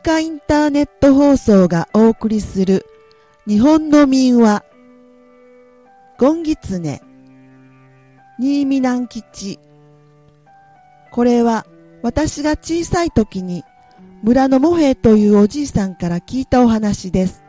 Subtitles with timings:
[0.00, 2.86] かインターネット放送がお送りする
[3.46, 4.64] 日本の民話
[6.18, 7.02] ゴンギツネ
[8.38, 9.58] 新見南吉
[11.10, 11.66] これは
[12.02, 13.64] 私が小さい時に
[14.22, 17.44] 村のモヘというおじいさんから聞いたお話です。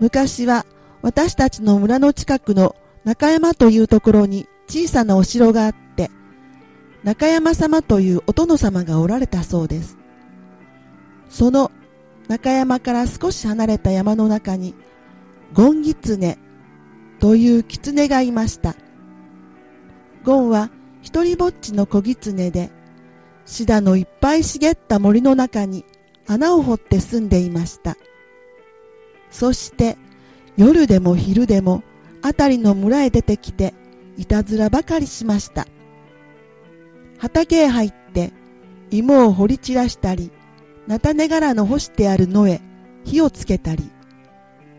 [0.00, 0.64] 昔は
[1.02, 6.10] 私たちの村の近くの中山というところに小さなお城があって、
[7.02, 9.98] 中山様というお殿様がおられたそうです。
[11.28, 11.70] その
[12.28, 14.74] 中山から少し離れた山の中に、
[15.52, 16.38] ゴンギツネ
[17.20, 18.74] という狐がいました。
[20.24, 20.70] ゴンは
[21.02, 22.70] 一人ぼっちの小狐で、
[23.46, 25.84] シダのいっぱい茂った森の中に
[26.26, 27.96] 穴を掘って住んでいました。
[29.30, 29.98] そして
[30.56, 31.82] 夜でも昼でも
[32.22, 33.74] 辺りの村へ出てきて
[34.16, 35.66] いたずらばかりしました。
[37.18, 38.32] 畑へ入って
[38.90, 40.30] 芋を掘り散らしたり、
[40.86, 42.60] 菜種柄の干してある野へ
[43.04, 43.90] 火をつけたり、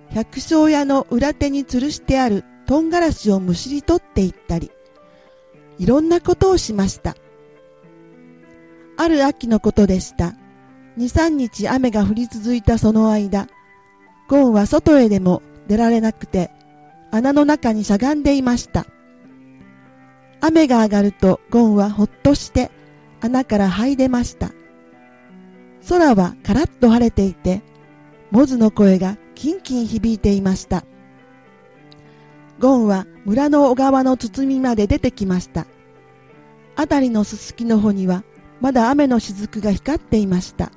[0.10, 4.72] 百姓屋の裏手に吊るしてあるトンガラシをむしり取っていったり、
[5.78, 7.16] いろんなことをしました。
[8.98, 10.36] ある秋のことでした。
[10.96, 13.48] 二三日雨が降り続いたその間、
[14.30, 16.52] ゴンは外へでも出られなくて、
[17.12, 18.86] 穴の中にしゃがんでいました。
[20.42, 22.70] 雨が上がるとゴンはほっとして
[23.22, 24.52] 穴から這い出ました。
[25.88, 27.62] 空はカラッと晴れていて、
[28.32, 30.84] モズの声がキンキン響いていました。
[32.60, 35.68] ゴンは村の小川の包みまで出てきました。
[36.76, 38.24] 辺りのすすきの穂には
[38.62, 40.72] まだ雨の雫が光っていました。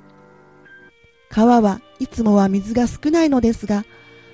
[1.29, 3.85] 川はいつもは水が少ないのですが、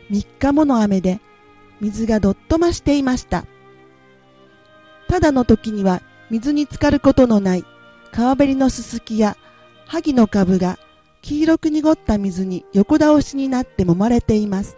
[0.09, 1.21] 3日もの雨で
[1.79, 3.45] 水がどっと増していました。
[5.07, 7.65] ただの時には水に浸かることのない
[8.11, 9.37] 川べりのすすきや
[9.87, 10.77] 萩の株が
[11.21, 14.77] 黄色く濁った水に横倒しになって揉まれています。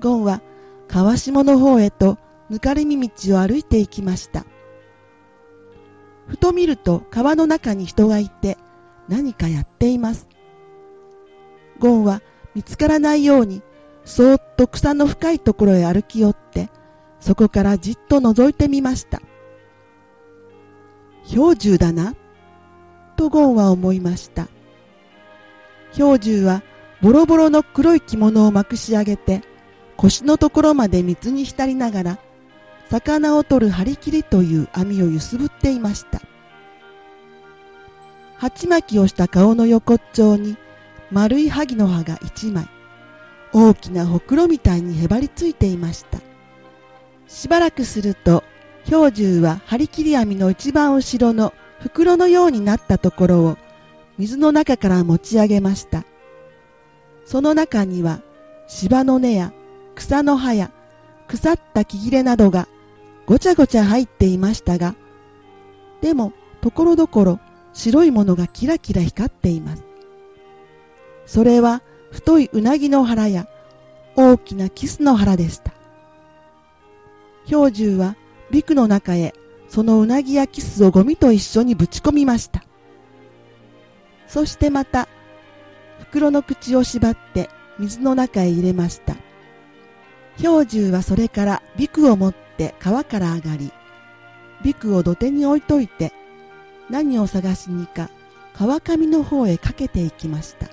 [0.00, 0.42] ゴンは
[0.86, 2.18] 川下の方へと
[2.50, 4.44] ぬかりみ道を歩いていきました。
[6.26, 8.58] ふと見ると川の中に人がいて
[9.08, 10.28] 何かやっています。
[11.78, 12.22] ゴンは
[12.54, 13.62] 見つからないように
[14.04, 16.70] そーっと草の深いところへ歩き寄って
[17.20, 19.20] そこからじっと覗いてみました。
[21.28, 22.14] 氷柱だな、
[23.18, 24.46] とゴンは思いました。
[25.96, 26.62] 氷柱は
[27.02, 29.42] ボロボロの黒い着物をまくし上げて
[29.96, 32.18] 腰のところまで水に浸りながら
[32.90, 36.20] 魚を取る張り切りという網を揺すぶっていました。
[38.36, 40.56] 鉢巻きをした顔の横っちょに
[41.10, 42.68] 丸い萩の葉が一枚、
[43.52, 46.18] 大きなほくろみたいにへばりついていました。
[47.26, 48.44] しばらくすると、
[48.88, 53.56] 氷柱は張り切り網の一番後ろの袋のようになったところを
[54.18, 56.04] 水の中から持ち上げました。
[57.24, 58.20] その中には
[58.66, 59.52] 芝の根や
[59.94, 60.70] 草の葉や
[61.28, 62.68] 腐った木切れなどが
[63.26, 64.94] ごちゃごちゃ入っていましたが、
[66.00, 67.40] でも、ところどころ
[67.74, 69.84] 白いものがキラキラ光っています。
[71.26, 73.46] それは太いうなぎの腹や
[74.16, 75.72] 大きなキスの腹でした。
[77.48, 78.16] 氷柱は
[78.50, 79.34] ビクの中へ
[79.68, 82.64] そのうなぎやキスをゴミと一緒にぶち込みました。
[84.26, 85.08] そしてまた
[86.00, 89.16] 袋の口を縛って水の中へ入れました。
[90.42, 93.72] 氷柱はそれからビクを持って川から上がり、
[94.62, 96.12] ビクを土手に置いといて、
[96.90, 98.10] 何を探しにか
[98.54, 100.68] 川上の方へかけていきました。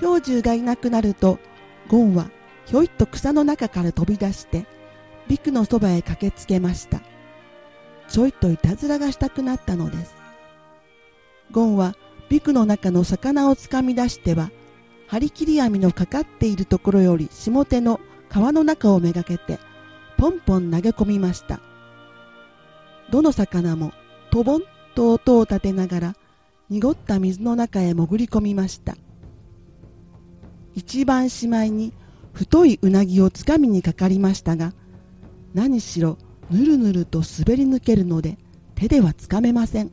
[0.00, 1.38] 氷柱がいなくなると、
[1.88, 2.30] ゴンは
[2.66, 4.66] ひょいっと草の中から飛び出して、
[5.28, 7.00] ビクのそばへ駆けつけました。
[8.08, 10.14] ちょいといたずらがしたくなったのです。
[11.52, 11.94] ゴンは
[12.28, 14.50] ビクの中の魚をつかみ出しては、
[15.06, 19.60] 張り切り網のかかっているところより下手の川の中をめがけて
[20.16, 21.60] ポンポン投げ込みました。
[23.10, 23.92] どの魚も
[24.32, 24.62] トボン
[24.96, 26.16] と音を立てながら
[26.68, 28.96] 濁った水の中へ潜り込みました。
[30.74, 31.92] 一番しまいに
[32.32, 34.74] 太いうなぎをつかみにかかりましたが、
[35.54, 36.18] 何しろ
[36.50, 38.38] ぬるぬると滑り抜けるので
[38.74, 39.90] 手ではつかめません。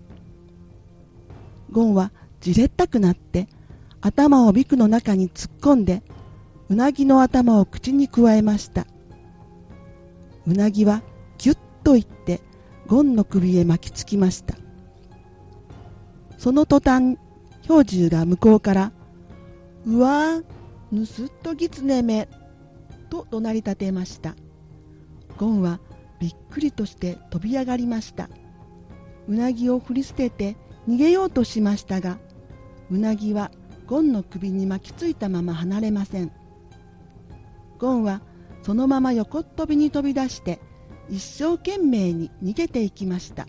[1.71, 2.11] ゴンは
[2.41, 3.47] じれったくなって
[4.01, 6.03] 頭をビクの中に突っ込んで
[6.69, 8.85] うなぎの頭を口にくわえました。
[10.45, 11.01] うなぎは
[11.37, 12.41] ぎゅっといって
[12.87, 14.55] ゴンの首へ巻きつきました
[16.37, 17.17] その途端
[17.67, 18.91] 氷柱が向こうから
[19.87, 20.41] 「うわ
[20.91, 22.27] ぬすっとぎつねめ」
[23.09, 24.35] と怒鳴り立てました
[25.37, 25.79] ゴンは
[26.23, 28.29] びっくりとして飛び上がりました。
[29.27, 30.55] うなぎを振り捨てて
[30.87, 32.17] 逃げようとしましたが
[32.89, 33.51] うなぎは
[33.85, 36.31] ゴンの首に巻きついたまま離れません。
[37.77, 38.21] ゴンは
[38.61, 40.61] そのまま横っ飛びに飛び出して
[41.09, 43.45] 一生懸命に逃げていきました。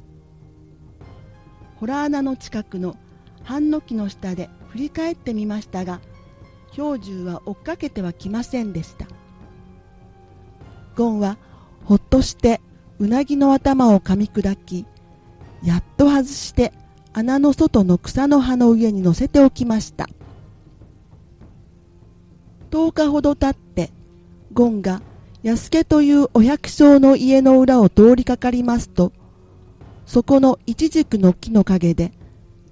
[1.76, 2.96] ホラー穴の近くの
[3.44, 6.00] 半の木の下で振り返ってみましたが
[6.74, 9.06] 氷柱は追っかけてはきませんでした。
[10.96, 11.38] ゴンは
[11.84, 12.60] ほっとして
[12.98, 14.86] うなぎの頭を噛み砕き
[15.62, 16.72] やっと外して
[17.12, 20.08] 穴の外の草の葉の上に乗せておきました。
[22.70, 23.92] 10日ほど経って
[24.52, 25.00] ゴンが
[25.44, 29.12] 安家というお百姓の家の裏を通りかかりますと
[30.06, 32.12] そこの一軸の木の陰で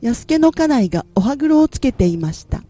[0.01, 2.63] 安家の家内がお歯黒をつけていました。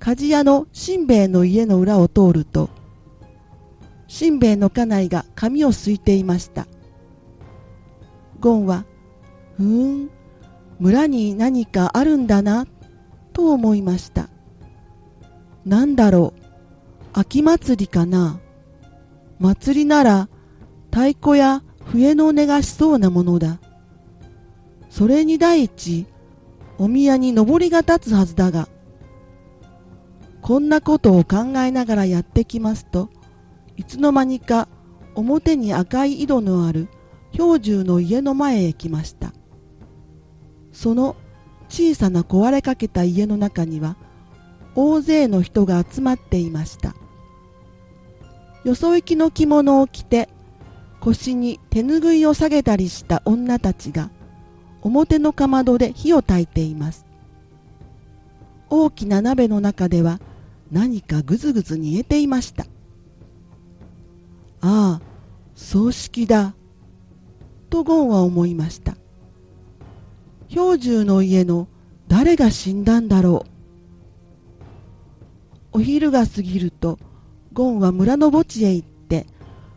[0.00, 2.68] 鍛冶屋のしんべヱの家の裏を通ると
[4.06, 6.66] しんべヱの家内が髪をすいていました。
[8.40, 8.84] ゴンは
[9.56, 10.10] ふーん
[10.78, 12.66] 村に何かあるんだな
[13.32, 14.28] と思いました。
[15.64, 16.42] なんだろう
[17.12, 18.40] 秋祭りかな。
[19.38, 20.28] 祭りなら
[20.90, 23.58] 太鼓や笛の音がしそうなものだ。
[24.90, 26.06] それに第一
[26.78, 28.68] お宮に上りが立つはずだが。
[30.42, 33.08] こんなことを考えながらやってきますと
[33.76, 34.68] いつの間にか
[35.14, 36.88] 表に赤い井戸のある
[37.36, 39.32] 氷柱の家の前へ来ました。
[40.72, 41.16] その
[41.68, 43.96] 小さな壊れかけた家の中には
[44.74, 46.94] 大勢の人が集まっていました。
[48.64, 50.28] よそ行きの着物を着て
[51.00, 54.10] 腰に手ぬぐいを下げたりした女たちが
[54.80, 57.04] 表のかまどで火を焚いています。
[58.70, 60.20] 大きな鍋の中では
[60.70, 62.66] 何かぐずぐず煮えていました。
[64.66, 65.00] ああ
[65.54, 66.54] 葬式だ。
[67.68, 68.96] とゴンは思いました。
[70.52, 71.68] 氷柱の家の
[72.08, 73.44] 誰が死んだんだろ
[75.72, 75.78] う。
[75.78, 76.98] お昼が過ぎると
[77.52, 79.26] ゴンは村の墓地へ行って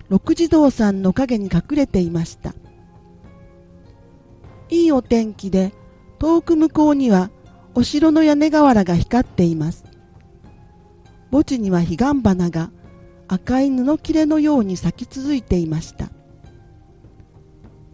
[0.08, 2.56] 六地蔵さんの陰に隠れていました。
[4.70, 5.74] いいお天気で
[6.18, 7.30] 遠く向こうには
[7.76, 9.84] お城の屋根瓦が光っています。
[11.30, 12.72] 墓地には彼岸花が
[13.28, 16.10] 赤い布切れのように咲き続いていました。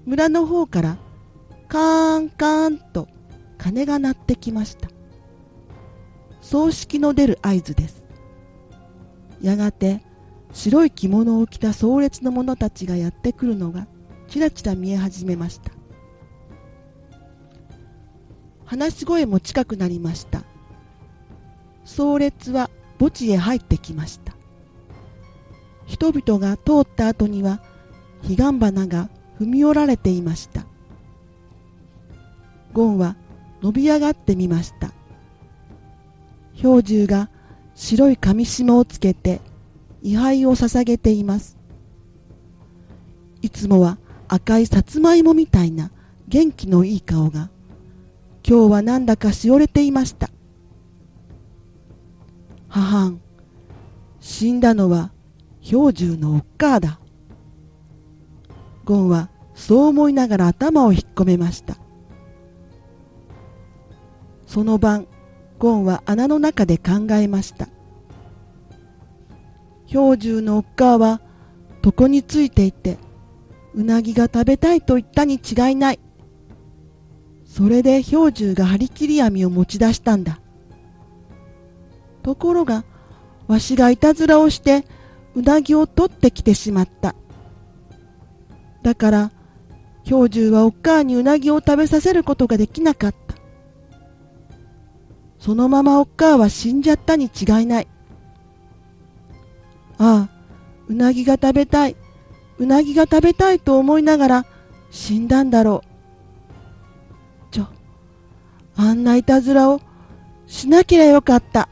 [0.06, 0.98] 村の方から
[1.68, 3.08] カーンカーンと
[3.58, 4.90] 鐘が鳴ってきました。
[6.42, 8.04] 葬式の出る合図です。
[9.42, 10.04] やがて
[10.52, 13.88] 白い着物を着た壮烈な者たちがやってくるのが
[14.28, 15.72] ちらちら見え始めました。
[18.66, 20.44] 話し声も近くなりました。
[21.86, 22.70] 壮烈は
[23.00, 24.33] 墓地へ入ってきました。
[25.86, 27.62] 人々が通った後には
[28.24, 29.10] 彼岸花が
[29.40, 30.66] 踏み折られていました。
[32.72, 33.16] ゴンは
[33.62, 34.92] 伸び上がってみました。
[36.62, 37.30] 氷柱が
[37.76, 39.42] 白い紙紐をつけて
[40.02, 41.58] 位牌を捧げています。
[43.42, 43.98] いつもは
[44.28, 45.92] 赤いさつまいもみたいな
[46.28, 47.50] 元気のいい顔が
[48.48, 50.30] 今日はなんだかしおれていました。
[52.68, 53.22] 母ん
[54.20, 55.13] 死んだのは
[55.70, 57.00] 氷柱のおっかあだ。
[58.86, 61.78] ゴンはそう思いながら頭を引っ込めました。
[64.46, 65.08] その晩
[65.58, 67.70] ゴンは穴の中で考えました。
[69.92, 71.22] 氷柱のおっかあは
[71.84, 72.98] 床についていて
[73.74, 76.00] うなぎが食べたいと言ったに違いない。
[77.46, 80.40] それで氷柱が張り切り網を持ち出したんだ。
[82.22, 82.84] ところが
[83.48, 84.86] わしがいたずらをして
[85.36, 87.16] うなぎを取ってきてしまった。
[88.82, 89.32] だから
[90.08, 93.36] 氷柱はおっかあにうなぎを食べさせることができなかった。
[95.40, 97.88] そのままおっかあは死んじゃったに違いない。
[99.98, 100.30] ああ
[100.88, 101.96] うなぎが食べたい。
[102.60, 104.46] うなぎが食べたいと思いながら
[104.92, 105.84] 死んだんだろ
[107.50, 107.54] う。
[107.54, 107.68] ちょ
[108.76, 109.82] あんないたずらを
[110.46, 111.70] しなけりゃよかった。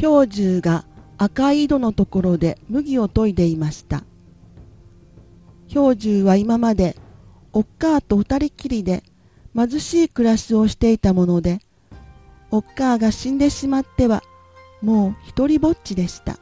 [0.00, 0.84] 氷柱が
[1.22, 4.04] 赤い井戸のところで麦を研いでいました。
[5.70, 6.96] 氷柱は今まで
[7.52, 9.02] おっかあと二人きりで
[9.54, 11.60] 貧しい暮らしをしていたもので
[12.50, 14.22] おっかあが死んでしまっては
[14.80, 16.38] もう一りぼっちでした。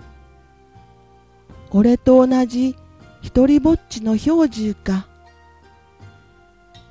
[1.72, 2.76] 俺と同じ
[3.20, 5.08] 一りぼっちの氷柱か。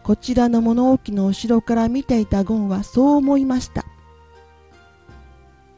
[0.04, 3.86] こちらの物置の後ろから見ていたゴンはそう思いました。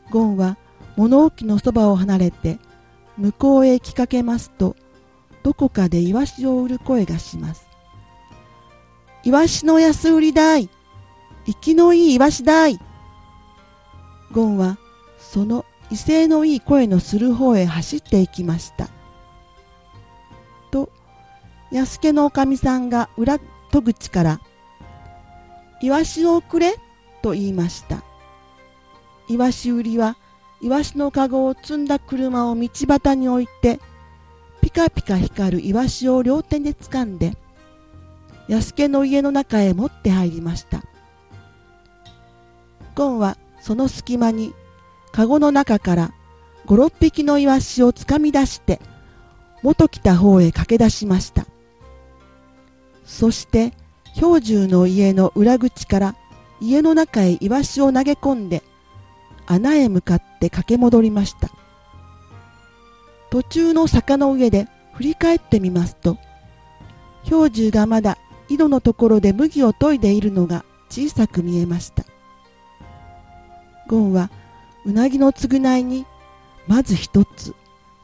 [0.09, 0.57] ゴンは
[0.99, 2.59] 物置のそばを離れて
[3.17, 4.75] 向こうへ行きかけますと
[5.43, 7.69] どこかでイワシを売る声がします。
[9.23, 10.69] イワシの安売りだい。
[11.45, 12.77] 生きのいいイワシだい。
[14.33, 14.77] ゴンは
[15.17, 18.89] その威勢のいい声のする方へ走っていきました。
[20.69, 20.89] と
[21.71, 23.39] 安家のおかみさんが裏
[23.71, 24.41] 戸口から
[25.81, 26.75] 「イワシをくれ」
[27.23, 28.03] と言いました。
[29.29, 30.17] イワシ売りは
[30.61, 33.79] イワシのかごを積んだ車を道端に置いて
[34.61, 37.37] ピカピカ光るイワシを両手で掴んで
[38.47, 40.83] 安家の家の中へ持って入りました。
[42.95, 44.53] ゴンはその隙間に
[45.11, 46.13] かごの中から
[46.65, 48.81] 五六匹のイワシをつかみ出して
[49.63, 51.45] 元来た方へ駆け出しました。
[53.05, 53.73] そして
[54.19, 56.15] 氷柱の家の裏口から
[56.59, 58.63] 家の中へイワシを投げ込んで
[59.45, 61.49] 穴へ向かって駆け戻りました。
[63.29, 66.17] 途中の坂の上で振り返ってみますと
[67.29, 68.17] 氷柱がまだ
[68.47, 72.03] 井戸のところで麦を研いでいるのが小さく見えました。
[73.87, 74.31] ゴンは
[74.85, 76.05] うなぎの償いに
[76.67, 77.53] まず一つ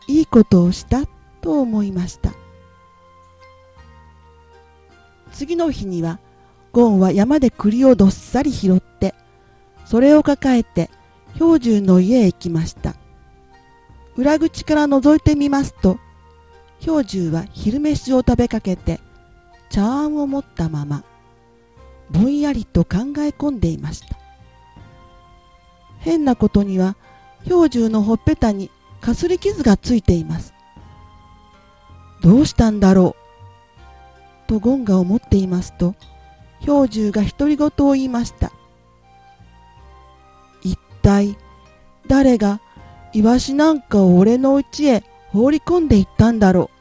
[0.08, 1.06] いいことをした
[1.42, 2.34] と思いました。
[5.32, 6.20] 次の日には
[6.72, 9.16] ゴンは山で栗をどっさり拾って
[9.86, 10.90] それを抱えて
[11.38, 12.96] 氷柱の家へ行きました。
[14.16, 16.00] 裏口から覗いてみますと
[16.86, 19.02] 氷柱は昼飯を食べかけて
[19.70, 21.04] 茶碗を持ったまま
[22.12, 24.16] ぼんやりと考え込んでいました。
[26.00, 26.96] 変なことには
[27.48, 28.70] 氷柱のほっぺたに
[29.02, 30.54] かすり傷がついています。
[32.22, 33.16] どうしたんだろ
[34.46, 34.48] う？
[34.48, 35.96] とゴンが思っていますと
[36.66, 38.52] 氷柱が独り言を言いました。
[41.06, 41.38] 体
[42.08, 42.60] 誰が
[43.14, 46.72] イワシなんかを俺の家へ放り込んでいったんだろ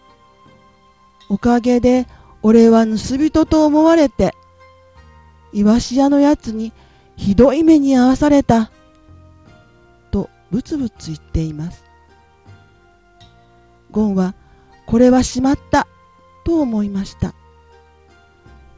[1.29, 1.35] う。
[1.35, 2.07] おかげで
[2.43, 4.35] 俺は盗人と思われて
[5.53, 6.73] イワシ屋のやつに
[7.17, 8.71] ひどい目に遭わされた
[10.11, 11.85] とブツブツ言っています。
[13.91, 14.35] ゴンは
[14.87, 15.87] これはしまった
[16.45, 17.35] と思いました。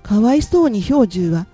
[0.03, 1.47] かわいそうに氷柱は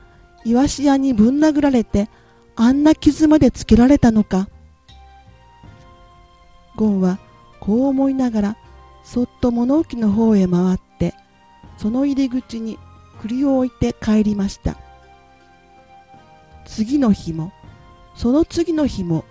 [0.45, 2.09] イワシ屋にぶん殴られて
[2.57, 4.49] あんな傷までつけられたのか？
[6.77, 7.19] ゴンは
[7.61, 8.57] こう思いながら
[9.05, 11.15] そっと物置の方へ回って
[11.77, 12.79] その入り口に
[13.21, 14.77] 栗を置いて帰りました。
[16.65, 17.53] 次の日も
[18.15, 19.25] その次の日も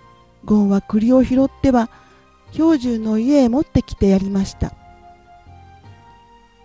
[0.44, 1.90] ゴンは栗を拾っては
[2.56, 4.74] 氷柱の家へ持ってきてやりました。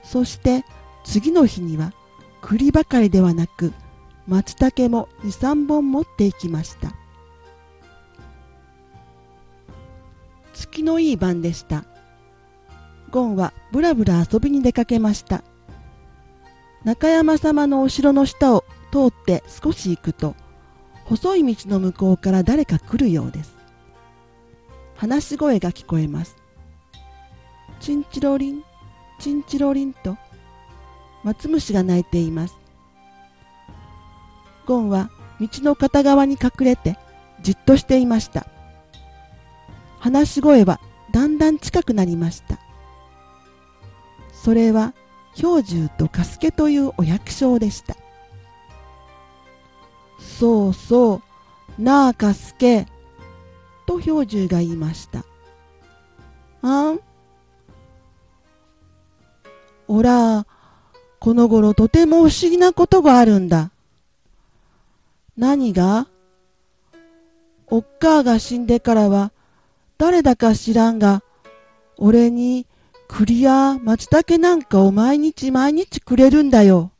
[0.03, 0.63] そして
[1.03, 1.93] 次の日には
[2.41, 3.73] 栗ばかりではなく
[4.27, 6.93] 松茸も23本持っていきました。
[10.53, 11.85] 月のいい晩でした。
[13.09, 15.43] ゴンはぶらぶら遊びに出かけました。
[16.83, 20.35] 中山様のお城の下を通って少し行くと
[21.05, 23.55] 細い道の向こうから誰か来るようです。
[24.95, 26.35] 話し声が聞こえます
[27.79, 28.63] チンチロリン
[29.19, 30.17] チンチロリンと
[31.23, 32.66] 松虫が鳴いています。
[34.67, 35.09] ゴンは
[35.39, 36.99] 道の片側に隠れて
[37.41, 38.45] じっとしていました。
[39.99, 40.79] 話し声は
[41.11, 42.59] だんだん近くなりました。
[44.33, 44.93] それは
[45.39, 47.95] 氷柱とカスケというお百姓でした。
[50.19, 51.21] そうそ
[51.79, 52.85] うなあカスケ
[53.85, 55.23] と氷柱が言いました。
[56.61, 56.99] あん？
[59.87, 60.45] おら
[61.19, 63.71] この頃とても不思議なことがあるんだ。
[65.37, 66.07] 何が？
[67.67, 69.31] おっかあが死んでからは
[69.97, 71.21] 誰だか知らんが、
[71.97, 72.65] 俺に
[73.07, 76.91] 栗や松茸なんかを毎日毎日くれるんだよ。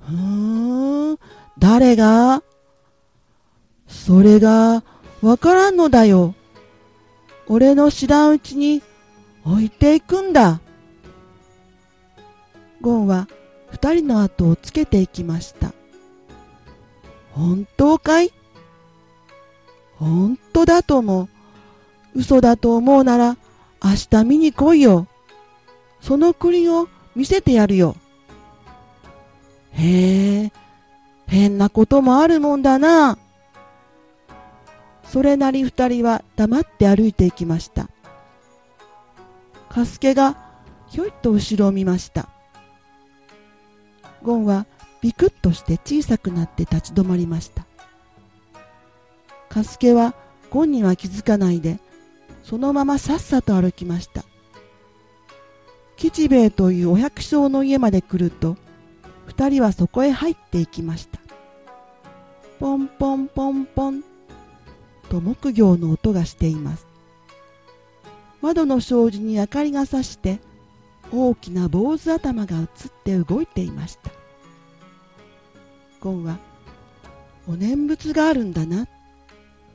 [0.00, 1.18] ふーん、
[1.58, 2.42] 誰が？
[3.86, 4.82] それが
[5.22, 6.34] わからんのだよ。
[7.46, 8.82] 俺の知らんうちに
[9.44, 10.60] 置いていくんだ。
[12.80, 13.28] ゴンは
[13.70, 15.72] 二人の後をつけていきました。
[17.38, 18.32] 本当かい？
[19.96, 21.28] 本当だとも。
[22.14, 23.36] 嘘だと思うなら
[23.80, 25.06] 明日見に来いよ。
[26.00, 27.94] その栗を見せてやるよ。
[29.70, 30.52] へえ、
[31.28, 33.18] 変なこともあるもんだな。
[35.04, 37.88] それなり二人は黙って歩いていきました。
[39.68, 40.36] カスケが
[40.88, 42.28] ひょいっと後ろを見ました。
[44.24, 44.66] ゴンは
[45.00, 47.66] ビクッとして小さくなって立ち止まりました。
[49.48, 50.14] カスケは
[50.50, 51.78] ゴンには気づかないで
[52.42, 54.24] そのままさっさと歩きました。
[55.96, 58.56] 吉兵衛というお百姓の家まで来ると
[59.26, 61.18] 二人はそこへ入っていきました。
[62.60, 64.02] ポンポンポンポン
[65.10, 66.86] と木魚の音がしています。
[68.40, 70.38] 窓の障子に明かりがさして
[71.12, 72.66] 大きな坊主頭が映っ
[73.04, 74.17] て動いていました。
[76.00, 76.38] ゴンは
[77.48, 78.86] お念仏があるんだな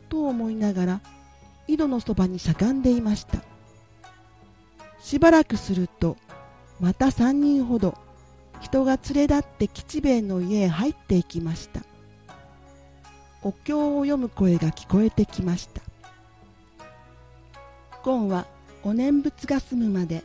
[0.09, 1.01] と思いながら
[1.67, 3.39] 井戸のそばにしゃがんでいました。
[4.99, 6.17] しばらくすると
[6.79, 7.97] また3人ほど
[8.61, 11.81] 人が連れ立って吉兵衛の家へ入っていきました。
[13.41, 15.81] お経を読む声が聞こえてきました。
[18.03, 18.45] ゴンは
[18.83, 20.23] お念仏が済むまで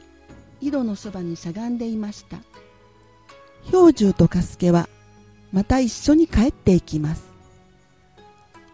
[0.61, 2.39] 井戸のそばにしゃがんでいました。
[3.71, 4.89] 兵十と加助は
[5.53, 7.25] また一緒に帰っていきます。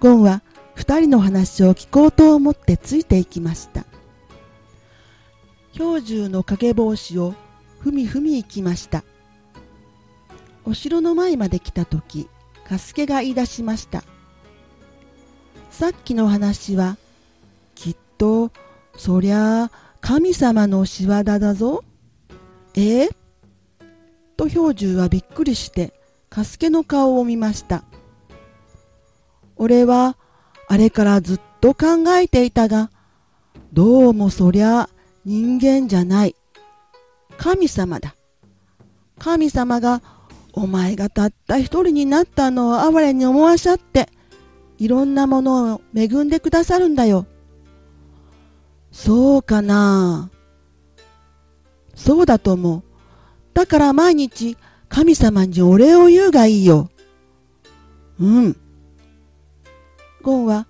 [0.00, 0.42] ゴンは
[0.74, 3.84] 二人の話を聞こうと思ってついていきました。
[5.72, 7.34] 兵十の掛け帽子を
[7.80, 9.04] ふみふみ行きました。
[10.64, 12.28] お城の前まで来た時
[12.66, 14.02] 加助が言い出しました。
[15.70, 16.96] さっきの話は
[17.74, 18.50] きっと
[18.96, 21.84] そりゃあ神様の仕業だぞ。
[22.74, 23.04] え？
[23.04, 23.08] え
[24.36, 25.92] と兵十はびっくりして
[26.34, 27.84] 加助の顔を見ました。
[29.54, 30.16] 俺は
[30.66, 32.90] あれからずっと考えていたが、
[33.72, 34.88] どうもそりゃ
[35.24, 36.34] 人間じゃない。
[37.36, 38.16] 神様だ。
[39.20, 40.02] 神様が
[40.52, 44.08] お前がたった一人になったのを哀れに思わしゃって、
[44.78, 47.26] いろんなものを恵んでくださるんだよ。
[48.90, 50.30] そうかな
[51.94, 52.82] そうだと思う。
[53.54, 54.56] だから毎日
[54.94, 56.88] 神様にお礼を言うがいいよ。
[58.20, 58.56] うん。
[60.22, 60.68] ゴンは、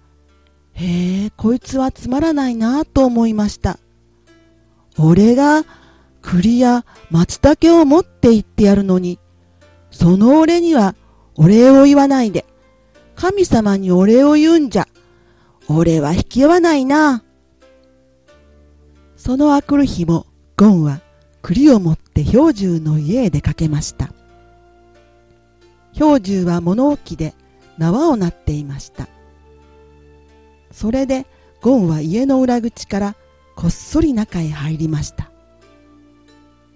[0.72, 3.78] へえ、こいつはつまらないなと思いました。
[4.98, 5.64] 俺が
[6.22, 9.18] 栗や松茸を持って行ってやるのに、
[9.90, 10.94] その俺には
[11.36, 12.46] お礼を言わないで、
[13.16, 14.88] 神様にお礼を言うんじゃ、
[15.68, 17.22] 俺は引き合わないな。
[19.16, 20.24] そのあくる日も
[20.56, 21.02] ゴンは
[21.44, 24.14] 栗を持って兵十の家へ出かけました
[25.94, 27.34] 兵十は物置で
[27.78, 29.08] 縄をなっていました
[30.70, 31.26] それで
[31.60, 33.16] ゴンは家の裏口から
[33.56, 35.30] こっそり中へ入りました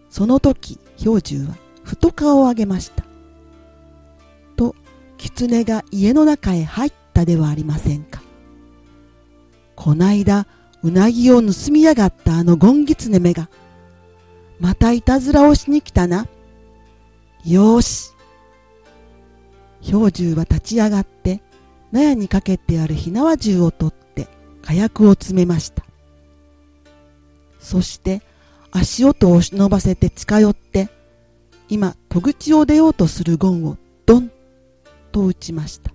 [0.08, 3.04] その時兵十はふと顔を上げました
[4.56, 4.74] と
[5.16, 8.22] 狐が家の中へ入ったではありませんか
[9.74, 10.46] こないだ
[10.82, 13.48] うなぎを盗みやがったあのゴンギツネめが、
[14.60, 16.26] またいたずらをしに来たな。
[17.44, 18.12] よし。
[19.80, 21.40] 兵十は立ち上がって、
[21.92, 24.28] 納屋にかけてある火縄銃を取って
[24.62, 25.84] 火薬を詰めました。
[27.58, 28.22] そして
[28.70, 30.88] 足音を忍ばせて近寄って、
[31.68, 34.30] 今戸口を出ようとするゴンをドン
[35.12, 35.92] と撃ちました。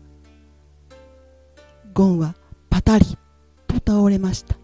[1.93, 2.35] ゴンは
[2.69, 3.05] パタリ
[3.67, 4.55] と倒れました。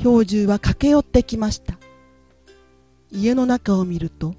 [0.00, 1.78] 兵十は駆け寄ってきました
[3.12, 4.34] 家の中を見ると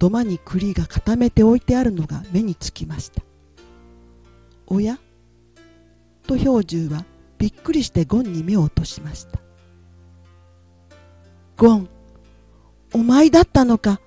[0.00, 3.22] 土間に栗が固めて置いてあるのが目につきました。
[4.66, 4.98] おや？
[6.26, 7.04] と兵十は
[7.36, 9.38] びっくりしてゴンに目を落としました。
[11.58, 11.88] ゴン
[12.94, 14.00] お前だったのか。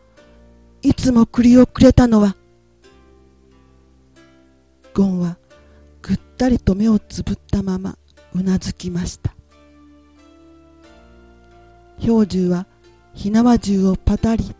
[0.82, 2.36] いつも栗をくれたのは。
[4.96, 5.38] ゴンは
[6.02, 8.00] ぐったりと目をつぶったまま
[8.34, 9.36] うなずきました。
[12.00, 12.66] 兵十は
[13.14, 14.56] 火縄銃をパタリ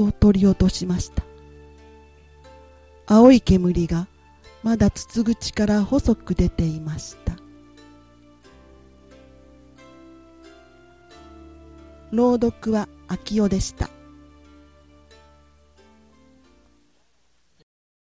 [0.00, 1.22] と取り落としました。
[3.06, 4.06] 青い煙が
[4.62, 7.34] まだ筒口から細く出ていました。
[12.12, 13.90] 朗読は秋代でした。